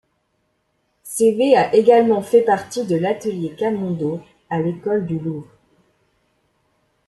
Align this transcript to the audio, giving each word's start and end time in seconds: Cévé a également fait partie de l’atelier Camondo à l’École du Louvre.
Cévé 1.03 1.55
a 1.55 1.75
également 1.75 2.23
fait 2.23 2.41
partie 2.41 2.87
de 2.87 2.95
l’atelier 2.95 3.53
Camondo 3.55 4.19
à 4.49 4.59
l’École 4.59 5.05
du 5.05 5.19
Louvre. 5.19 5.45